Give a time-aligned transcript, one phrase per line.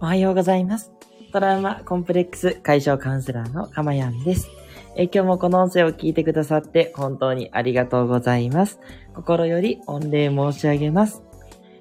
[0.00, 0.92] おはようございます。
[1.32, 4.48] トラウマコンプレックス解消カウンセラーのかまやんです。
[4.94, 8.78] え今日もこの音声を聞いてくださって本当にありがとうございます。
[9.12, 11.22] 心より御礼申し上げます。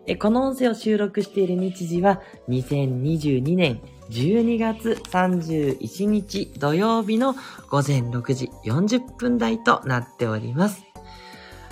[0.07, 2.19] えこの音声を収録している日時は
[2.49, 7.35] 2022年12月31日土曜日の
[7.69, 10.86] 午前6時40分台となっております。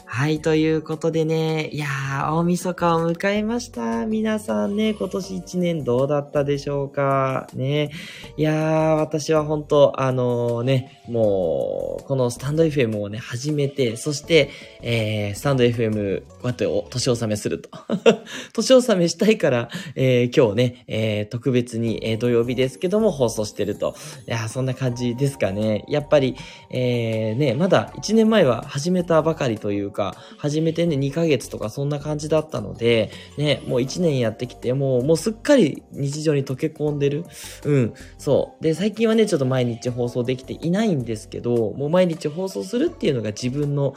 [0.08, 4.06] はい、ということでね、いやー、大晦日を迎えました。
[4.06, 7.48] 皆さんね、今年1年どうだったでしょうか？
[7.56, 7.92] ね。
[8.38, 17.70] いやー、私は本当あのーね、もう、このスタンド FM をね、始めて、そして、えー、スタンド FM、こうやってお年納めすると。
[18.54, 23.96] 年納めしたいから、えー、今日ね、えー、特別に、えー、土曜日ですけども、放送してると。
[24.28, 25.84] いやー、そんな感じですかね。
[25.90, 26.36] やっぱり、
[26.70, 37.26] えー、ね、まだ1年前は始めたばかりというか、始めてね、2ヶ月とかそんな感じだったので、ね、もう1年やってきて、もう、もうすっかり日常に溶け込んでる。
[37.64, 38.64] うん、そう。
[38.64, 43.96] で、最近はね、ちょっと毎日放送できていないんですけど、もう毎日放送するっていうのが自分の、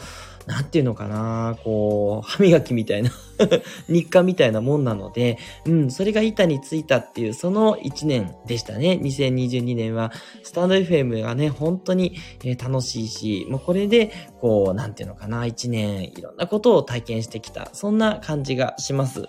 [0.48, 3.10] なんていうのかな、こう、歯磨きみたいな、
[3.86, 8.98] 日課みたいなもんなので、うん、それが板についたっていう、その1年でしたね。
[9.02, 10.10] 2022年は、
[10.42, 12.14] スタンド FM がね、本当に、
[12.58, 14.10] 楽しいし、もうこれで、
[14.41, 19.24] こう、なんていうのかな、1年、いろんなことを体験してきた、そんな感じがします。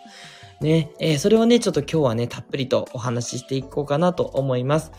[0.62, 4.92] ね、えーそれをね、ちょっと今日はね、たっぷりとお話ししていこうかなと思います。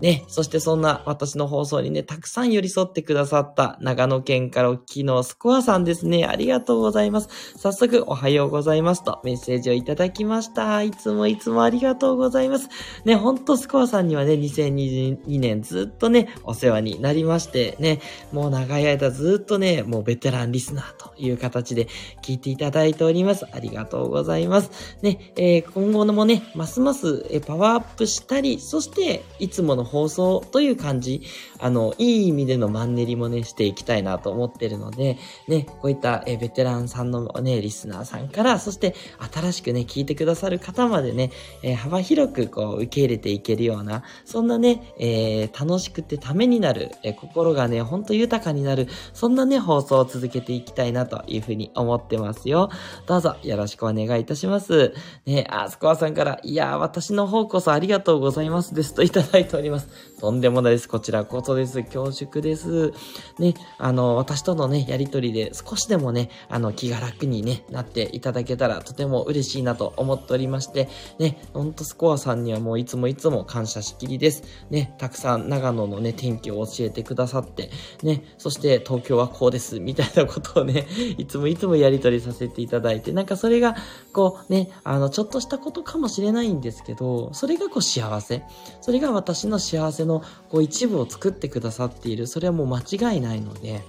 [0.00, 6.24] ね、そしてそんな私の放送にね、たくさん寄り添ってくださった長野県からお聞きのスコアさんですね。
[6.24, 7.28] ありがとうございます。
[7.58, 10.82] 早速、おはようございますとメッセージをいただきました。
[10.82, 12.68] いつもいつもありがとうございます。
[13.04, 18.00] ね、ほんとスコアさんにはね、2022年ずっとね、お世話になりまして、ね、
[18.32, 21.88] もう長い間ずっとね、もうベテランリスナーという形で
[22.22, 23.46] 聞いていただいております。
[23.52, 24.98] ありがとうございます。
[25.02, 31.22] ね、えー今後のもね、ますますパワーアップしたり、そして、いつもの放送という感じ、
[31.60, 38.94] あの、いい意味でのマンネリもね、していきたいなと思ってるので、ね、こういった、えベテランさんのね、リスナーさんから、そして、
[39.32, 41.30] 新しくね、聞いてくださる方までね、
[41.62, 52.70] えー幅広くこう、受け入れていけるような、そんなね、えー楽しくてためになる、えー心がね、ほんと豊かになる、そんなね、放送を続けていきたいなというふうに思ってますよ。
[53.06, 54.94] どうぞよろしくお願いいたします。
[55.26, 59.88] ね、あ、スコアさんから、いやー、私の方こそありがとうございますですといただいております。
[60.20, 60.86] とんでもないです。
[60.86, 61.82] こちらこそです。
[61.82, 62.92] 恐縮です。
[63.38, 74.42] ね、あの、私とのね、やりとりで少しでもね、あの、気が楽にね、なっていただけたらとても嬉しいなと思っておりまして、ね、ほんとスコアさんにはもういつもいつも感謝しきりです。
[74.68, 77.70] ね、たくさん長野のね、天気を教えてくださって、
[78.02, 80.86] ね、そして東京はこうです、みたいなことをね、
[81.16, 83.74] いつもいつもやりとりさせていただいて、なんかそれが、
[84.12, 88.42] こうね、あの、ちょっとしたことかもしれないんですけど、それがこう幸せ。
[88.82, 92.26] それが私の幸せののこう一部を作ってくださっている。
[92.26, 93.82] それはもう間違いないので、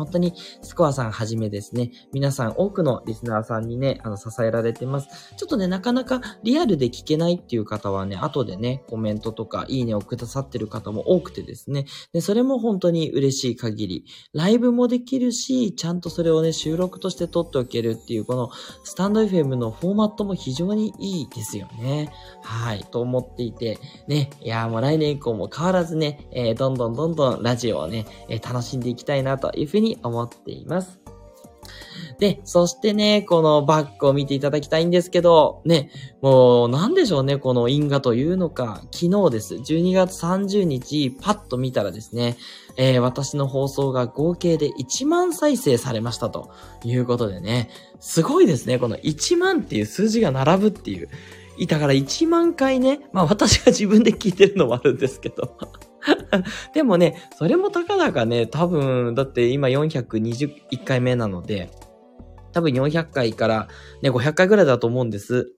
[0.00, 5.34] 本当にスコアさんはじめですね、皆さん多くのリスナーさんにね、あの、支えられてます。
[5.36, 18.50] ちょっとね、なかなかリアルで聞けないっていう方はね、後でね、コメントとかいいねをくださってる方も多くてですね、で、それも本当に嬉しい限り、ライブもできるし、ちゃんとそれをね、収録として撮っておけるっていう、この
[18.84, 22.10] スタンド FM のフォーマットも非常にいいですよね。
[22.42, 23.78] はい、と思っていて、
[24.08, 31.00] ね、いやーもう来年以降も変わらずね、えーどんどんどんどんラジオをね、えー楽しんでいきたいなというふうに思っています。
[32.18, 35.90] で、そしてね、このバッグを見ていただきたいんですけど、ね、
[36.20, 39.54] もうなんでしょうね、この因果というのか、昨日です。
[39.54, 42.36] 12月30日、パッと見たらですね、
[42.76, 46.50] えー私の放送が合計で1万再生されましたと
[46.84, 51.08] いうことでね、すごいですね、この1万っていう数字が並ぶっていう。
[51.66, 55.56] だから1万回ね、まあ私が自分で聞いてるのもあるんですけど。
[56.74, 61.70] でもね、それもたかだかね、多分、だって今421回目なので、
[62.52, 63.68] 多分400回から
[64.02, 65.54] ね、500回ぐらいだと思うんです。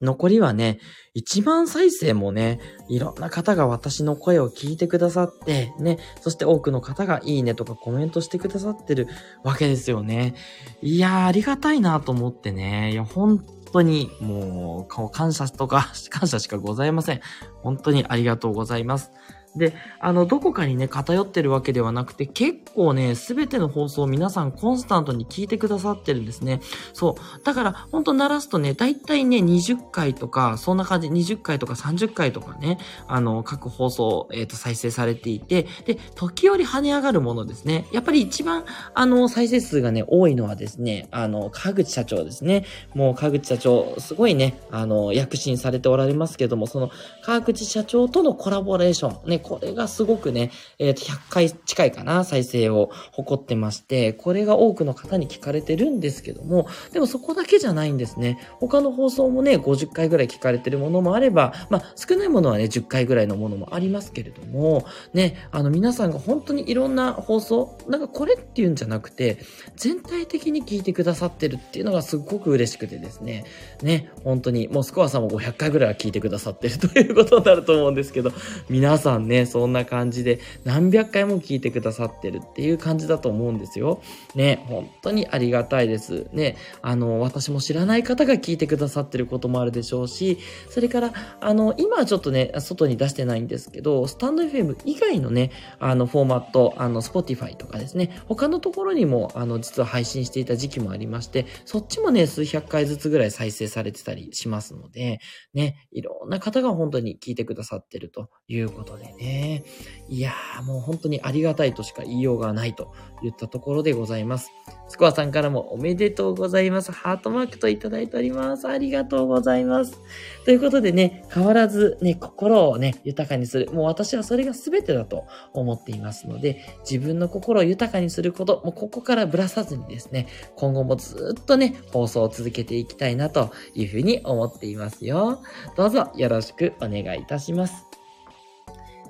[0.00, 0.78] 残りはね、
[1.16, 9.08] 1万再生もね、いろんな方が私の声を聞いてくださって、ね、そして多くの方がいいねとかコメントしてくださってる
[9.42, 10.34] わけですよね。
[10.82, 12.92] いやー、ありがたいなと思ってね。
[12.92, 17.20] いや、本当に、もう、感謝とか、感謝しかございません。
[17.62, 19.10] 本当にありがとうございます。
[19.58, 26.60] で、あの、どこかにね、偏ってるわけではなくて、結構ね、すべての放送を皆さんコンスタントに聞いてくださってるんですね。
[26.92, 27.44] そう。
[27.44, 37.86] だから、ほんと鳴らすとね、だいたいね、20回とか、そんな感じ、20回とか30回とかね、あの、各放送、えっ、ー、と、再生されていて、で、時折跳ね上がるものですね。
[37.92, 38.64] やっぱり一番、
[38.94, 42.64] あの、再生数がね、多いのはですね、あの、川口社長ですね。
[42.94, 46.90] もう、川口社長、すごいね、あの、躍進されておられますけども、その、
[47.22, 58.38] 川口社長とのコラボレーション、ね、これがすごくね、えっ、ー、と、100回近いかな、再生を誇ってまして、これが多くの方に聞かれてるんですけども、でもそこだけじゃないんですね。
[58.60, 64.84] 他の放送もね、50回ぐらい聞かれてるものもあれば、まあ、少ないものはね、10回ぐらいのものもありますけれども、
[65.14, 69.38] ね、あの、皆さんが本当にいろんな放送、なんかこれっていうんじゃなくて、
[69.76, 73.44] 全体的に聞いてくださってるっていうのがすごく嬉しくてですね、
[73.82, 78.32] ね、本当に、もうスコアさんも500回ぐらいは聞いてくださってるということになると思うんですけど、
[78.68, 84.02] 皆さんね、そんな感じで何百回も聞いてくださってるっていう感じだと思うんですよ。
[84.34, 86.26] ね、本当にありがたいです。
[86.32, 90.38] ね、あの、私も知らない方が聞いてくださってることもあるでしょうし、
[90.70, 105.20] それから、あの、今はちょっとね、外に出してないんですけど、スタンド FM 以外のね、あの、フォーマット、あの、Spotify とかですね、他のところにも、あの、実は配信していた時期もありまして、そっちもね、数百回ずつぐらい再生されてたりしますので、
[105.54, 109.64] ね、いろんな方が本当に聞いてくださってるということでね。
[110.08, 112.92] いやー、もう本当にありがたいとしか言いようがないと
[113.22, 114.50] 言ったところでございます。
[114.88, 116.92] スコアさんからもおめでとうございます。
[116.92, 118.66] ハートマークといただいております。
[118.66, 120.00] ありがとうございます。
[120.46, 123.70] ということでね、変わらずね、心をね、豊かにする。
[123.72, 130.26] もう私はそれが全てだと思っていますので、自分の心を豊かにすること、もうここからぶらさずにですね、
[130.56, 135.42] 今後もずっとね、放送を続けていきたいなというふうに思っていますよ。
[135.76, 137.87] どうぞよろしくお願いいたします。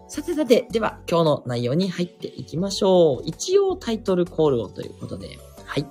[0.09, 3.23] さてさて、では今日の内容に入っていきましょう。
[3.27, 5.87] 一応タイトルコールをということで、はい。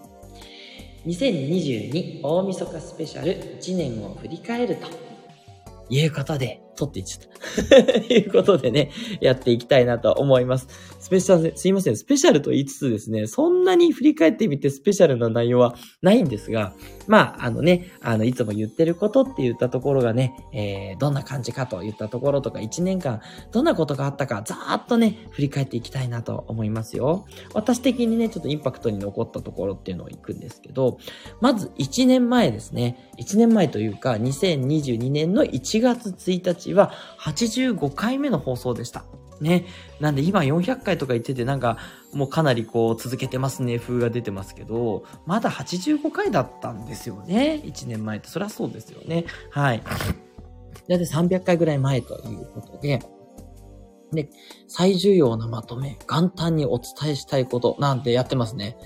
[1.06, 4.88] 2022大晦日スペシャル1年を振り返ると
[5.90, 7.38] いうことで、撮っていっちゃった。
[7.38, 10.68] と いうことでね、やっていきたいなと思います。
[11.00, 16.74] スペシャル、すいません、スペシャルと言いつつですね、そんなに振り返ってみてスペシャルな内容はないんですが、
[17.08, 23.22] まあ、あのね、あの、いつも言ってることって言ったところがね、えー、どんな感じかと言ったところとか、1年間、
[23.52, 27.26] どんなことがあったか、ざーっとね、振り返っていきたいなと思いますよ。
[27.54, 30.98] 私的にね、ちょっとインパクトに残ったところっていうのを行くんですけど、
[31.40, 39.06] まず1年前ですね、1年前というか、2022年の1月1日は、85回目の放送でした。
[39.42, 39.66] ね。
[40.00, 41.78] なんで今400回とか言っててなんか
[42.14, 47.62] もうかなりこう続けてますね風が出てますけど、まだ85回だったんですよね。
[47.64, 48.30] 1年前って。
[48.30, 49.26] そりゃそうですよね。
[49.52, 49.84] はい。
[50.88, 53.02] だいたい300回ぐらい前ということで、
[54.14, 54.30] で、
[54.68, 58.78] 最重要なまとめ、元旦にお伝えしたいことなんてやってますね。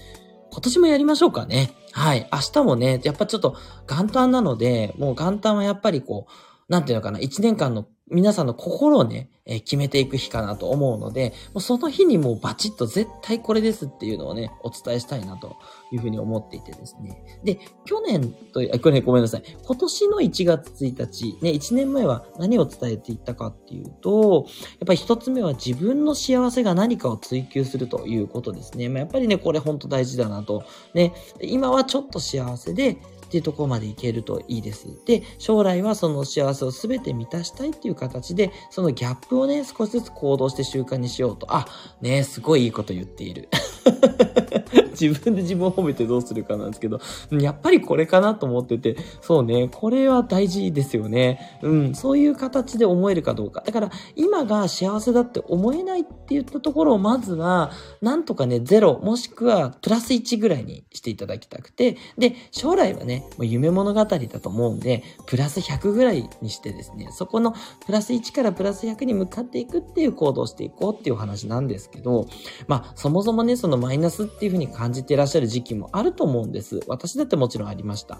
[0.52, 1.72] 今年もやりましょうかね。
[1.92, 2.28] はい。
[2.32, 3.56] 明日もね、やっぱちょっと
[3.88, 6.32] 元旦なので、もう元旦はやっぱりこう、
[6.72, 15.58] なんていうのかな、1年間の皆さんの心をね、えー、決めていく日かなと思うので、もうその日にもうバチッと絶対これですっていうのをね、お伝えしたいなと
[15.92, 17.26] いうふうに思っていてですね。
[17.44, 19.44] で、去年と、あ、去年ごめんなさい。
[19.66, 24.46] 今年の1月1日、ね、1年前は何を伝えていったかっていうと、
[24.80, 28.88] やっぱり一つ目は自分の幸せが何かを追求するということですね。
[28.88, 30.64] まあ、やっぱりね、これ本当大事だなと。
[30.94, 32.98] ね、今はちょっと幸せで、
[33.32, 34.88] っていうところまでいけるといいです。
[35.06, 41.48] で、将来はその幸せを全て満たしたいっていう形で、そのギャップをね、少しずつ行動して習慣にしようと。
[41.50, 41.66] あ、
[42.02, 43.48] ね、すごいいいこと言っている。
[45.00, 47.00] 自分で自分を褒めてどうするかなんですけど、
[47.32, 51.60] やっぱりこれかなと思ってて、そうね、これは大事ですよね。
[51.62, 53.64] うん、そういう形で思えるかどうか。
[53.66, 57.72] だから、今が幸せだって思えないって言ったところを、まずは、
[58.02, 67.54] なんとかね、0、もしくはプラス1ぐらいにしていただきたくて、で、将来はね、もう夢物語だと思うんで、プラス100ぐらいにしてですね、そこの
[67.86, 72.28] プラス1からプラス100に向かっていくっていう行動をしていこうっていう話なんですけど、
[72.68, 76.80] まあ、そもそもね、そののマイナスっていうふうに感じていらっしゃる時期もあると思うんです。
[76.88, 78.20] 私だってもちろんありました。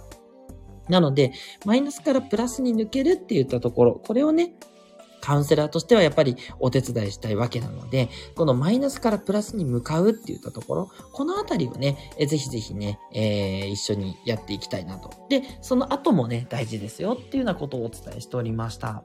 [0.90, 1.32] なので、
[1.66, 4.54] マイナスからプラスに抜けるって言ったところ、これをね、
[5.22, 15.12] カウンセラーとしてはやっぱりお手伝いしたいわけなので、このマイナスからプラスに向かうって言ったところ、このあたりをね、えぜひぜひね、えー、一緒にやっていきたいなと。
[15.30, 19.04] で、その後もね、大事ですよっていうようなことをお伝えしておりました。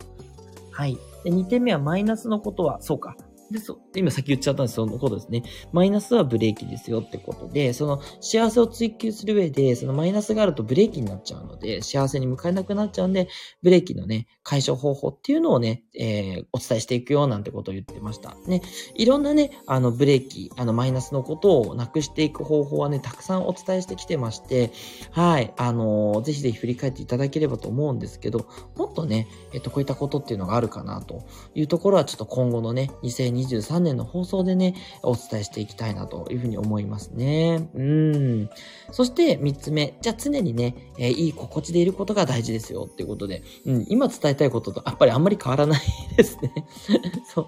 [0.73, 0.99] はい。
[1.25, 3.17] で、2点目はマイナスのことは、そうか。
[3.51, 5.43] で、そ、今先言っちゃったんですそのことですね。
[5.73, 13.29] マイナスはブレーキですよってことで、その幸せを追求する上で、そのマイナスがあるとブレーキになっちゃうので、幸せに向かえなくなっちゃうんで、
[13.63, 18.37] ブレーキのね、解消方法っていうのをね、えー、お伝えしていくよなんてことを言ってました。
[18.47, 18.63] ね、
[18.95, 24.73] いろんなね、あの、ブレーキ、あの、マイナスのことをなくしていく方法はね、たくさんお伝えしてきてまして、
[25.13, 31.25] はい、あのー、ぜひぜひ振り返っていただければと思うんですけど、もっとね、えっと、こういったことっていうのがあるかなと
[31.55, 32.91] いうところは、ちょっと今後のね、
[33.37, 37.69] 2023年の放送でね、お伝えしていきたいなというふうに思いますね。
[37.75, 38.51] うん。
[38.91, 39.95] そして3つ目。
[40.01, 45.81] じゃあ常にね、えー、いい心地でいることが大事ですよっていうことで、うん、今伝えたいこととやっぱりあんまり変わらない
[46.17, 46.53] ですね。
[47.33, 47.47] そう。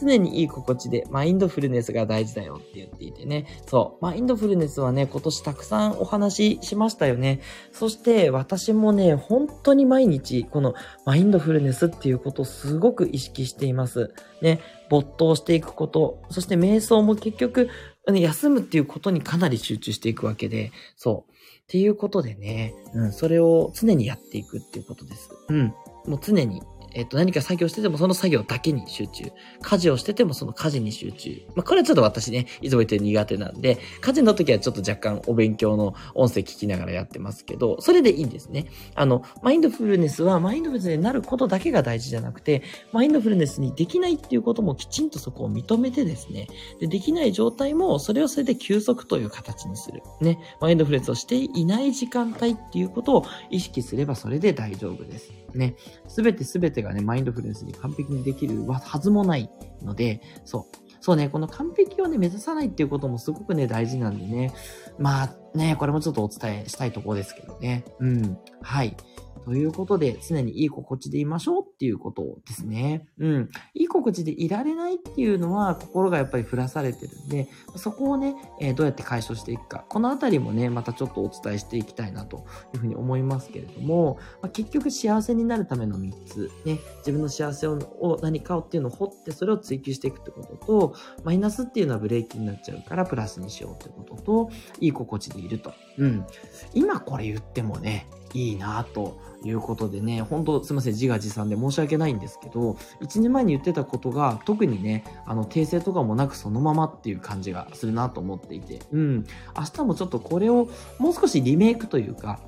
[0.00, 3.46] 常にいい心地で、マインドフルネスが大事だよって言っていてね。
[3.66, 4.04] そう。
[4.04, 7.40] マインドフルネスはね、今年たくさんお話ししましたよね。
[7.72, 14.12] そして私もね、本当に毎日、このマインドフルネスっていうことをすごく意識しています。
[14.42, 14.60] ね。
[14.90, 17.70] 没頭していくこと、そして瞑想も結局、
[18.06, 21.32] 休むっていうことにかなり集中していくわけで、そう。
[21.32, 25.30] っていうことでね、うん、それを常にやっていくっていうことです。
[25.48, 25.66] うん。
[26.06, 26.60] もう常に
[26.92, 29.32] えっ、と、何か作業しててもその作業だけに集中。
[29.62, 31.42] 家事をしててもその家事に集中。
[31.54, 38.66] まあ、これはちょっと私ね、いつも言って苦手なんで、家事の時はちょっと若干お勉強の音声聞きながらやってますけど、それでいいんですね。
[38.94, 46.48] あの、マインドフルネスはマインドフルネスになることだけが大事じゃなくて、マインドフルネスにできないっていうこともきちんとそこを認めてですね、
[46.80, 50.02] で、できない状態もそれをそれで休息という形にする。
[50.20, 55.39] ね、マインドフルネスをしていない時間帯っていうことを意識すればそれで大丈夫です。
[55.54, 55.76] ね、
[56.08, 59.50] すべてすべてがね、マインドフルネスに完璧にできるはずもない
[59.82, 60.90] ので、そう。
[61.02, 64.52] そうね、この完璧をね、目指さないっていうこともすごくね、大事なんでね。
[64.98, 67.84] まあね、これもちょっとお伝えしたいところですけどね。
[68.00, 68.38] うん。
[68.60, 68.94] はい。
[69.44, 73.06] ということで、常にいい心地でいましょうっていうことですね。
[73.18, 73.50] うん。
[73.74, 79.84] いい心地でいられないっていうのは、心がやっぱり降らされてるんで、そこをね、えー、どうやって解消していくか。
[79.88, 82.44] このあたりもね、またちょっとお伝えしていきたいなと
[82.74, 90.94] いうふうに思いますけれども、まあ、結局幸せになるための3つ、ね、自分の幸せを何かをっていうのを掘って、それを追求していくってことと、
[91.24, 95.72] マイナスっていうのはブレーキになっちゃうから、プラスにしようってことと、いい心地でいると。
[95.98, 96.26] うん。
[96.74, 109.26] 今これ言ってもね、いいなということでね、本当すいません、自画自賛で申し訳ないんですけど、1年前に言ってたことが特にね、あの、訂正とかもなくそのままっていう感じがするなと思っていて、うん。
[109.56, 110.68] 明日もちょっとこれを
[110.98, 112.40] もう少しリメイクというか、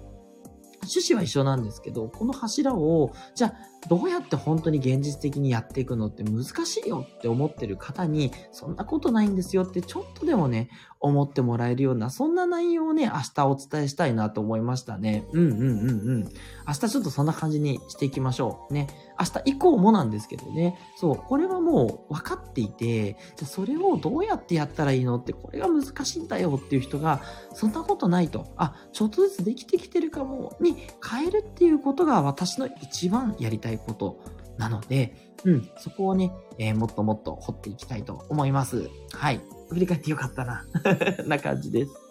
[0.83, 3.55] 趣旨は一緒なんですけど、この柱を、じゃあ、
[3.89, 10.71] どうやって本当に現実的にやっていくのって難しいよって思ってる方に、そんなことないんですよってちょっとでもね、
[11.01, 15.25] 思ってもらえるような、そんな内容をね、明日お伝えしたいなと思いましたね。
[15.33, 16.25] うんうんうんうん。
[16.67, 18.75] 明日ちょっとそんな感じにしていきましょう。
[18.75, 18.89] ね。
[19.19, 20.79] 明日以降もなんですけどね。
[20.97, 27.21] そう、これはもう分かっていて、じゃそれをどうやってやったらいいのって、これが難しいんだよっていう人が、
[27.55, 28.53] そんなことないと。
[28.57, 30.77] あ、ちょっとずつできてきてるかも、に
[31.07, 34.21] 変えるっていうことが私の一番やりたいこと
[34.59, 35.15] なので、
[35.45, 38.89] うん、そこをね、えー、もっともっと掘っていきたいと思います。
[39.13, 39.41] はい。
[39.71, 40.65] 振り返ってよかったな。
[41.27, 42.02] な感じです。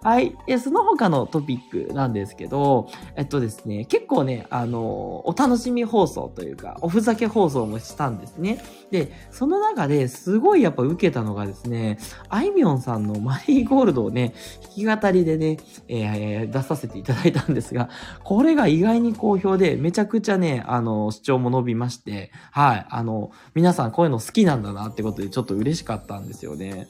[0.00, 0.36] はい。
[0.46, 4.80] え、その他のトピックなんですけど、えっとですね、結構ね、あの、
[5.28, 8.62] お楽しみ放送というか、おふざけ放送もしたんですね。
[8.92, 11.98] で、その中ですごいやっぱ受けたのがですね、
[12.28, 14.34] あいみょんさんのマリーゴールドをね、
[14.76, 15.58] 弾き語りでね、
[15.88, 17.90] えー、出させていただいたんですが、
[18.22, 26.86] これが意外に好評で、めちゃくちゃね、あの、視聴も伸びまして、はい、あの、皆さんこういうの好きなんだなってことでちょっと嬉しかったんですよね。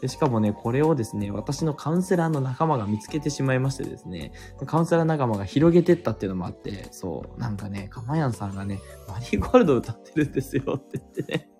[0.00, 4.32] でしかもね、これをですね、私のカウンセラーの仲間が見つけてしまいましてですね、
[4.66, 11.50] カウンセラー仲間が広げてったっていうのもあって、そう、なんかね、かまやんさんがね、マリーゴールド歌ってるんですよって言ってね、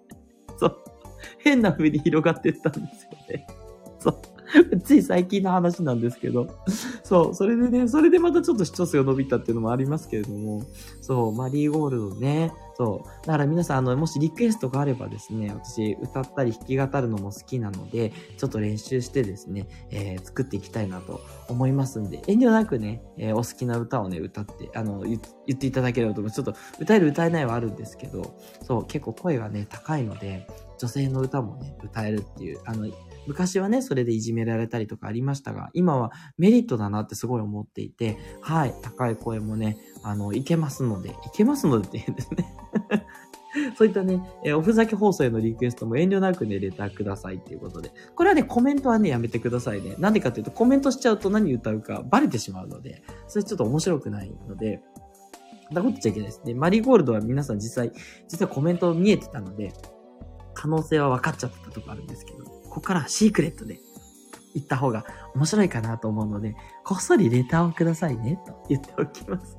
[0.57, 0.77] そう、
[1.39, 3.47] 変な風に広がってったんですよね。
[3.99, 4.21] そう。
[4.83, 6.49] つい最近の話なんですけど。
[7.05, 10.65] そう、それでね、それでまたちょっと視聴数が伸びたっていうのもありますけれども、
[11.01, 13.27] そう、マリーゴールドね、そう。
[13.27, 26.43] だから皆さん、あの、もしリクエストがあればですね、私、歌ったり弾き語るのも好きなので、ちょっと練習してですね、えー、作っていきたいなと思いますんで、遠慮なくね、えー、お好きな歌をね、歌って、あの、言っていただければと思います。
[26.43, 30.47] ちょっと、歌える歌えないはあるんですけど、そう、結構声がね、高いので、
[30.79, 32.87] 女性の歌もね、歌えるっていう、あの、
[33.27, 42.55] 昔はね、それでいじめられたりとかありましたが、今はメリットだなってすごい思っていて、はい、高い声もね、あの、いけますので、いけますのでって言うんですね。
[43.77, 47.93] そういったね、えおふざけ放送へのリクエストも遠慮なくね、レターくださいっていうことで。
[48.15, 49.97] これはね、コメントはね、やめてくださいね。
[49.99, 54.81] なんでかっていうと、コメントしちゃうと何歌うかバレてしまうので、それちょっと面白くないので、
[55.67, 56.55] そんなこっちゃいけないですね。
[56.55, 57.93] マリーゴールドは皆さん実際、
[58.29, 59.73] 実はコメント見えてたので、
[60.55, 63.81] 可能性は分かっちゃったとこあるんですけど、ここからシークレットで
[64.55, 69.57] 行った方が面白いかなと思うので、こっそりレターをくださいね、と言っておきます。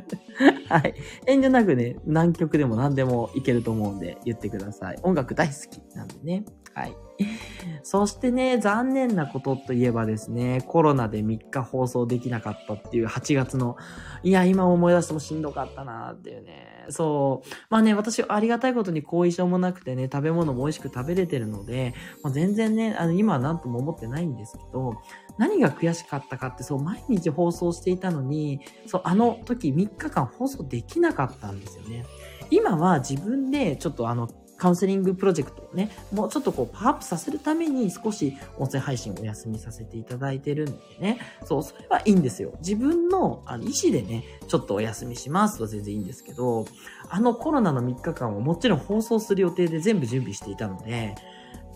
[0.68, 0.94] はい。
[1.26, 4.98] 遠慮なくね、何曲でも何でもいけると思うんで言ってください。
[5.02, 6.44] 音楽大好きなんでね。
[6.74, 6.96] はい。
[7.82, 13.76] そしてね、残念なことといえばですね、コロナで3日放送できなかったっていう8月の、
[14.22, 16.86] いや、今思い出してもしんどかったなーっていうね。
[16.88, 17.48] そう。
[17.70, 25.00] まあね、私ありがたいことに後遺症もなくてね、食べ物も美味しく食べれてるので、まあ、全然ね、あの、今は何とも思ってないんですけど、
[25.38, 32.04] 何が悔しかったかって、そう、毎日放送していたのに、そう、あの時3日間放送できなかったんですよね。
[32.50, 41.18] 今は自分でちょっとあの、カウンセリングプロジェクトをね、もうちょっとこうパワーアップさせるために少し音声配信をお休みさせていただいてるんでね。
[41.44, 42.52] そう、それはいいんですよ。
[42.60, 46.66] 自分のあの意思でね、ちょっとお休みしますと全然いいんですけど、
[47.08, 51.14] あのコロナの3日間をもちろん放送する予定で全部準備していたので、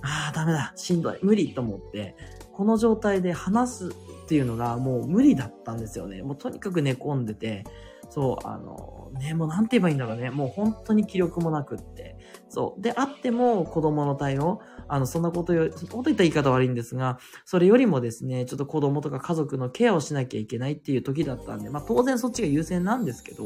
[0.02, 2.16] ああ、ダメだ、しんどい、無理と思って、
[2.52, 6.22] この状態で話すっていうのがもう無理だったんですよね。
[6.22, 7.64] もうとにかく寝込んでて、
[8.08, 10.30] そう、あの、ね、もうなんて言えばいいんだろうね。
[10.30, 12.00] もう本当に気力もなくって。
[12.50, 12.83] そう。
[12.83, 23.45] で、あっても子供の対応、あの、そんなことよ、そんなこと言った言い方悪いんですが、それよりもですね、ちょっと子供とか家族のケアをしなきゃいけないっていう時だったんで、まあ当然そっちが優先なんですけど、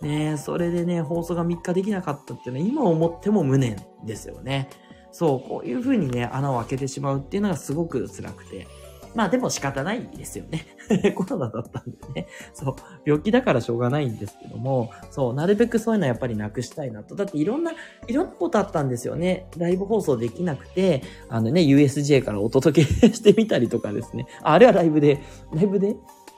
[0.00, 4.70] ねそれでね、放送が3日できなかったっていうのは今思っても無念ですよね。
[5.10, 8.68] そう、こういう風にね、穴を開けてしまうっていうのがすごく辛くて。
[9.14, 10.66] まあでも仕方ないですよね。
[11.14, 12.26] コロナだったんでね。
[12.52, 12.74] そう、
[13.04, 17.14] 病気だからしょうがないんですけども、そう、なるべくそういうのはやっぱりなくしたいなと。
[17.14, 17.72] だっていろんな、
[18.06, 19.46] いろんなことあったんですよね。
[19.56, 24.26] ライブ放送できなくて、あのね、USJ からお届けしてみたりとかですね。
[24.42, 25.20] ああれはライブで、
[25.52, 25.96] ライブで？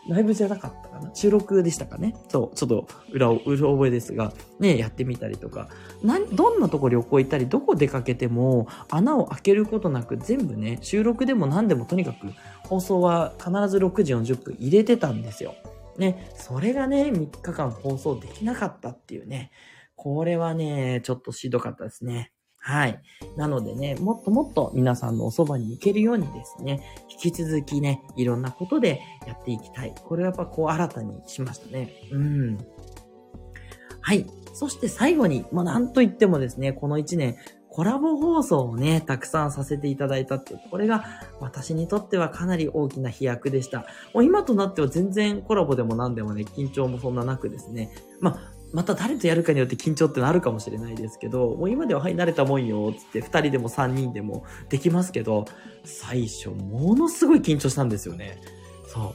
[0.08, 5.68] ライブじゃなかったかな収録でしたかねそう、ちょっと裏を、裏覚えですが、ね、やってみたりとか、
[6.02, 12.32] な、どんなとこ旅行行ったり、どこ出かけても、穴を開けることなく全部ね、収録でも何でもとにかく、
[12.72, 15.54] 放送は必ず6時40分入れてたんですよ。
[15.98, 19.50] ね、それがね、3日間放送できなかったっていうね、
[19.94, 22.32] これはね、ちょっとしどかったですね。
[22.56, 22.98] はい。
[23.36, 29.94] なのでね、もっともっと皆さんのおそばに行けるようにですね、引き続きね、いろんなことでやっていきたい。
[29.94, 31.92] これはやっぱこう新たにしましたね。
[32.10, 32.58] うん。
[34.00, 34.24] はい。
[34.54, 37.36] そして最後に、まあ、なんと言ってもですね、この1年、
[37.72, 41.04] コラボ放送をね、たくさんさせていただいたって、これが
[41.40, 43.86] 私にとってはかなり大きな飛躍でした。
[44.12, 47.90] もう今となっては全然コラボでも何でもね、緊張もそんななくですね。
[48.20, 55.46] まあ、また誰とやるかによって緊張ってのあるかもしれないですけど、もう今でははい、慣れたもんよ、つって2人でも3人でもできますけど、
[55.82, 58.38] 最初ものすごい緊張したんですよね。
[58.86, 59.14] そ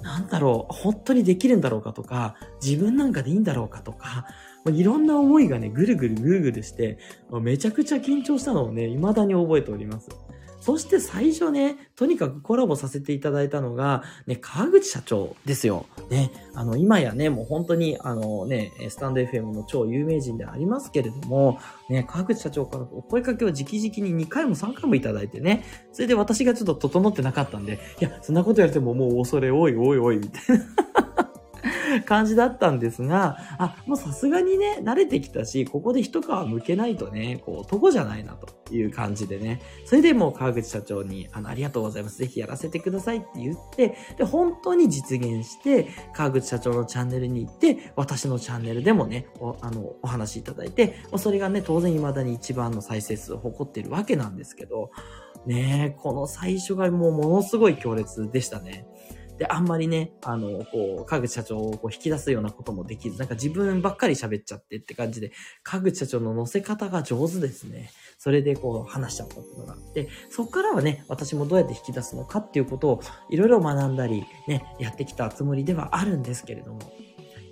[0.00, 0.02] う。
[0.02, 4.26] なんだろう、本当にできるんだろうかとか、自分なんかでいいんだろうかとか、
[4.70, 6.98] いろんな思いがね、ぐるぐるぐるぐるして、
[7.40, 10.10] めちゃくちゃ緊張したのをね、未だに覚えております。
[10.62, 15.86] そして最初ね、とにかくコラボさせていただいたのが、ね、川口社長ですよ。
[16.08, 21.58] ね、あの、今やね、もう本当に、あのね、スタンド FM の超有名人でありますけれども、
[21.90, 31.11] ね、川口社長からお声かけを直々に2回も3回もいただいてね、それで私がちょっと整ってなかったんで、いや、そんなことやれてももう恐れ多いおいおい、みたいな。
[32.06, 42.18] 感じだったんですが、あ、もうさすがにね、慣れてきたし、ここで一皮向けないとね、こう、男じゃないなという感じでね、それでもう川口社長に、あの、ありがとうございます。
[42.18, 54.90] ぜひやらせてくださいって言って、で、本当に実現して、川口社長のチャンネルに行って、私のチャンネルでもね、お、あの、お話いただいて、それがね、当然未だに一番の再生数を誇っているわけなんですけど、
[55.46, 58.86] ねこの最初がもうものすごい強烈でしたね。
[59.42, 65.32] で、あんまりね、あの、こう、川口社長をこう引き出すようなこともできず、なんか自分ばっかり喋っちゃってって感じで、
[65.64, 67.90] 川口社長の乗せ方が上手ですね。
[68.18, 73.00] それでこう話しちゃったっていうのがあって、そっからはね、私もどうやって引き出すのかっていうことを
[73.30, 76.78] いろいろ学んだり、ね、やってきたつもりではあるんですけれども、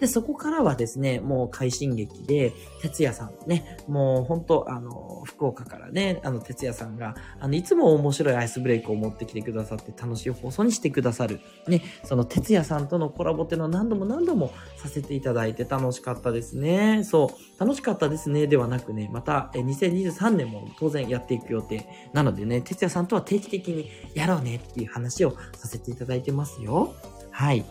[0.00, 11.40] で、そこからはですね、もう快進撃で、哲也さんね、もう本当あの、福岡からね、あの、哲也さんが、あの、いつも面白いアイスブレイクを持ってきてくださって楽しい放送にしてくださる。
[11.68, 17.04] ね、その哲也さんとのコラボっていうのを何度も何度もさせていただいて楽しかったですね。
[17.04, 26.94] そう、楽しかったですね、ではなくね、また、え2023年も当然やっていく予定なのでね、哲也さんとは定期的にやろうねっていう話をさせていただいてますよ。
[27.30, 27.64] はい。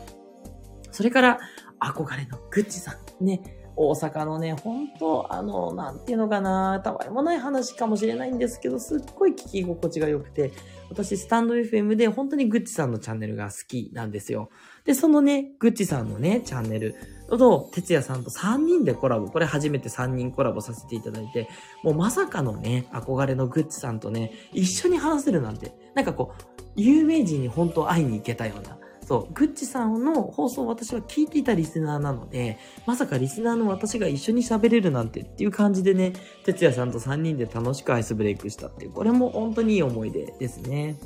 [0.91, 1.39] それから、
[1.79, 3.25] 憧れのグッチさん。
[3.25, 3.41] ね。
[3.81, 10.51] 大阪のね、本当あの、なんていうのかな、たわいもない話かもしれないんですけど、すっごい聞き心地が良くて、
[10.89, 14.49] 私、 stand.fm で本当にグッチさんのチャンネルが好きなんですよ。
[14.83, 16.95] で、そのね、グッチさんのね、チャンネル、
[17.29, 21.47] と、哲也さんと3人でコラボ、これ初めて3人コラボさせていただいて、
[21.83, 28.78] もうまさかのね、憧れのグッチさんとね、一緒に話せるなんて、なんかこう、有名人に本当会いに行けたような、
[29.10, 36.13] そう、グッチさんの放送を私は聞いていたリスナーなので、まさかリスナーの私が一緒に喋れるなんてっていう感じでね、
[36.45, 41.00] 哲也さんと3人で楽しくアイスブレイクしたっていう、これも本当にいい思い出ですね。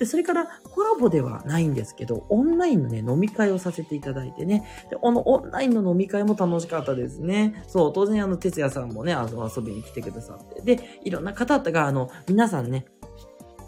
[0.00, 7.62] で、それからコラボではないんですけど、オンラインのね、飲み会をさせていただいてね、で、このオンラインの飲み会も楽しかったですね。
[7.68, 12.84] そう、当然あの、哲也さんもね、あの、遊びに来てくださって、で、いろんな方々が、あの、皆さんね、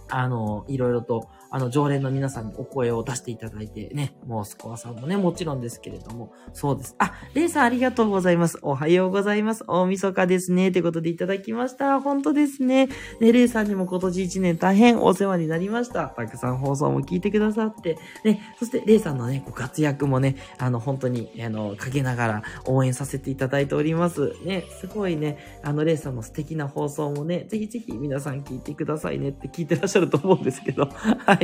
[0.08, 6.96] あの、いろいろと、あの、常連の皆さんにお声を出していただいてね、もうスコアさんもね、もちろんですけれども、そうです。
[6.98, 8.58] あ、レイさんありがとうございます。
[8.62, 9.62] おはようございます。
[9.68, 10.72] 大晦日ですね。
[10.72, 12.00] ということでいただきました。
[12.00, 12.88] 本当ですね。
[13.20, 16.08] ね、レイさんにも今年1年大変お世話になりました。
[16.08, 24.32] たくさん放送も聞いてくださって、ね、そしてレイさんのね、ご活躍もね、あの、本当に、あの、かけながら応援させていただいております。
[24.44, 31.43] ね、すごいね、あの、レイさんの素敵な放送もね、ぜひぜひ皆さん聞いてくださいねって聞いてらっしゃると思うんですけど、はい。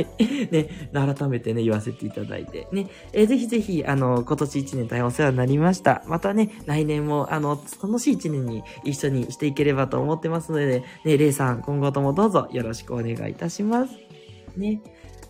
[0.51, 6.03] ね、改めてね、言わせていただいて、ね、えー、ぜひぜひ、あの、今年1年大変お世話になりました。
[6.07, 13.93] またね、来年も、あの、楽しい1年に一緒にしていければと思ってますので、ね、レイさん、今後ともどうぞよろしくお願いいたします。
[14.57, 14.81] ね。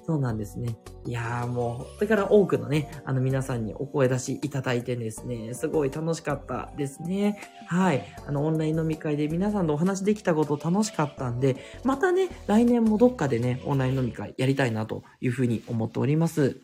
[0.04, 0.78] そうなんですね。
[1.06, 7.40] いやーもう、だから多くのね、あの皆さんにお声出しいただいてですね、すごい楽しかったですね。
[7.68, 8.06] はい。
[8.26, 16.62] あの、オンライン飲み会で皆さんとお話できたこと楽しかったんで、またね、来年もどっかでね、オンライン飲み会やりたいなというふうに思っております。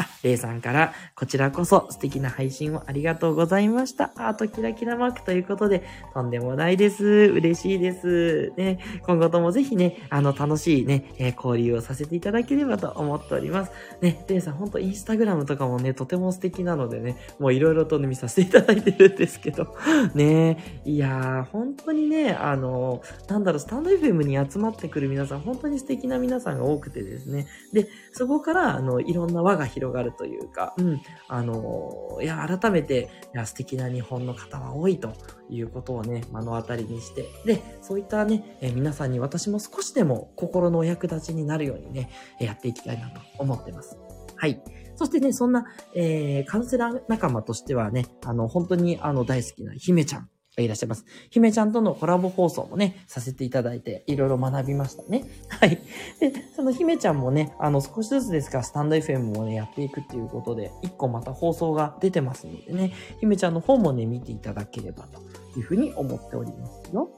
[0.00, 4.12] あ、レイさんから、こちらこそ素敵な配信をありがとうございました。
[4.16, 5.84] アートキラキラマークということで、
[6.14, 7.04] とんでもないです。
[7.04, 8.52] 嬉しいです。
[8.56, 13.72] ね、今後ともぜひね、あの、楽しいね、えー、交流をさせていただければと思っております。
[14.00, 19.76] ね、レイさん、ほんとインスタグラムとかもね、とても素敵なのでね、もういろいろと、ね、見させていただいてるんですけど、
[20.14, 35.12] ね、いやー、本当にね、あの、なんだろう、スタンド FM に集まってくる皆さん、本当に素敵な皆さんが多くてですね、で、そこから、あの、いろんな輪が広広がるというか、うん、あの、いや、改めて、いや、素敵な日本の方は多いと
[35.48, 43.98] いうことをね、目の当たりにして、で、そういったね、え皆さんに私も少しでも心のお役立ちになるようにね、やっていきたいなと思ってます。
[44.36, 44.62] はい。
[44.94, 50.28] そしてね、そんな、えー、カウンセラー仲間としてはね、あの、本当にあの、大好きな姫ちゃん。
[50.64, 51.04] いらっしゃいます。
[51.30, 55.24] 姫ちゃんとのコラボ放送もね、させていただいて、いろいろ学びましたね。
[55.48, 55.78] はい。
[56.20, 65.20] で、その姫ちゃんもね、あの、少しずつですが、スタンド FM もね、やっていくっていうことで、一個また放送が出てますのでね、姫ちゃんの方もね、見ていただければと
[65.58, 67.10] いうふうに思っておりますよ。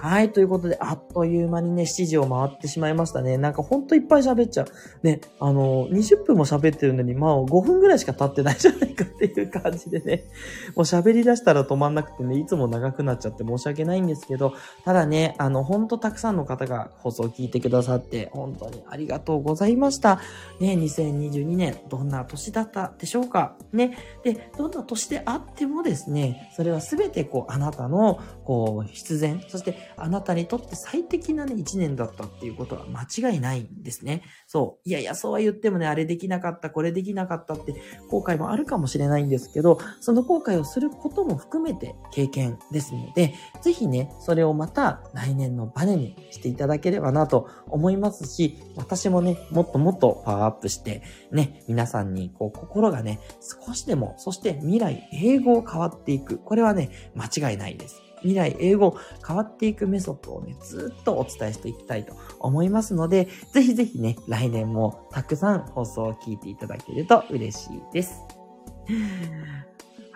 [0.00, 3.36] はい、ということで、あっという間にね、7時を回ってしまいましたね。
[3.36, 4.66] なんかほんといっぱい喋っちゃう。
[5.02, 10.24] ね、あの、20分も喋ってるのに、まあ5分ぐらいしか経ってないじゃないかっていう感じでね、
[10.76, 20.20] もう喋り出したら止まんなくてね、いつも長くなっちゃって申し訳ないんですけど、ただね、あの、ほんとたくさんの方が放送を聞いてくださって、本当にありがとうございました。
[20.60, 34.22] ね、2022年、どんな年だったでしょうかね、で、どんな年であってもですね、それはすべてこう、あなたの、こう、必然、そしてあなたにとって最適なね、一年だったっていうことは間違いないんですね。
[34.46, 34.88] そう。
[34.88, 37.74] いやいや、そうは言ってもね、あれできなかった、これできなかったって
[38.08, 56.38] 後悔もあるかもしれないんですけど、その後悔をすることも含めて経験ですので、ぜひね、それをまた来年のバネにしていただければなと思いますし、私もね、もっともっとパワーアップして、ね、皆さんにこう心がね、少しでも、そして未来、英語を変わっていく。
[56.38, 58.07] これはね、間違いないです。
[58.22, 68.20] 未来英語変わっていくメソッドをね、ずっとお伝えしていきたいと思いますので、ぜひぜひね、来年もたくさん放送を聞いていただけると嬉しいです。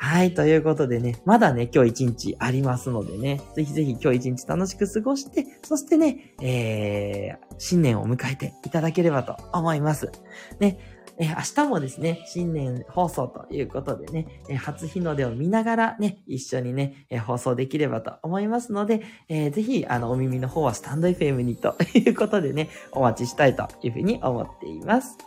[0.04, 0.34] はい。
[0.34, 10.10] ということでね、まだね、今日一日ありますのでね、ぜひぜひ今日一日楽しく過ごして、そしてね、えー、新年を迎えていただければと思います。
[10.58, 25.18] ね、え明日もですね、新年放送ということでね、え初日の出を見ながらね、一緒にね、え放送できればと思いますので、えー、ぜひ、あの、お耳の方はスタンド FM にということでね、お待ちしたいというふうに思っています。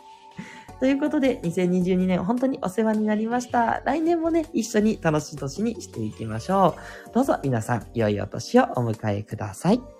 [0.78, 3.82] ということで、2022年本当にお世話になりました。
[3.84, 6.76] 来年もね、一緒に楽しい年にしていきましょ
[7.10, 7.14] う。
[7.14, 9.95] どうぞ皆さん、良いお年をお迎えください。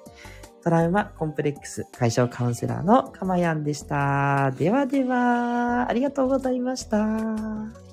[0.66, 4.50] トラウマコンプレックス解消カウンセラーのかまやんでした。
[4.50, 7.85] ではでは、ありがとうございました。